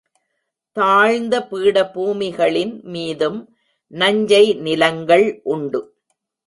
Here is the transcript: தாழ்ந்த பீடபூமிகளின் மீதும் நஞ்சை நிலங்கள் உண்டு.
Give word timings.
தாழ்ந்த 0.77 1.47
பீடபூமிகளின் 1.51 2.73
மீதும் 2.83 3.39
நஞ்சை 3.93 4.53
நிலங்கள் 4.59 5.39
உண்டு. 5.43 5.81